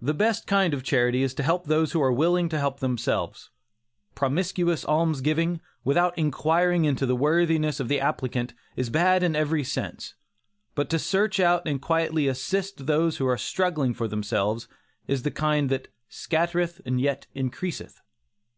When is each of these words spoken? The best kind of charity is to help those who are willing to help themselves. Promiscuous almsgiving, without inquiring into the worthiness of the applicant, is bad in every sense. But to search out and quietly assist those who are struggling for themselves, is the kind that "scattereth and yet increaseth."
The 0.00 0.14
best 0.14 0.46
kind 0.46 0.72
of 0.72 0.82
charity 0.82 1.22
is 1.22 1.34
to 1.34 1.42
help 1.42 1.66
those 1.66 1.92
who 1.92 2.00
are 2.00 2.10
willing 2.10 2.48
to 2.48 2.58
help 2.58 2.80
themselves. 2.80 3.50
Promiscuous 4.14 4.86
almsgiving, 4.86 5.60
without 5.84 6.16
inquiring 6.16 6.86
into 6.86 7.04
the 7.04 7.14
worthiness 7.14 7.78
of 7.78 7.88
the 7.88 8.00
applicant, 8.00 8.54
is 8.74 8.88
bad 8.88 9.22
in 9.22 9.36
every 9.36 9.62
sense. 9.62 10.14
But 10.74 10.88
to 10.88 10.98
search 10.98 11.40
out 11.40 11.68
and 11.68 11.78
quietly 11.78 12.26
assist 12.26 12.86
those 12.86 13.18
who 13.18 13.26
are 13.26 13.36
struggling 13.36 13.92
for 13.92 14.08
themselves, 14.08 14.66
is 15.06 15.24
the 15.24 15.30
kind 15.30 15.68
that 15.68 15.88
"scattereth 16.08 16.80
and 16.86 16.98
yet 16.98 17.26
increaseth." 17.34 18.00